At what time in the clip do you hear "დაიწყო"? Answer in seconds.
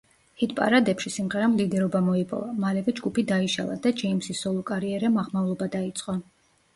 5.77-6.17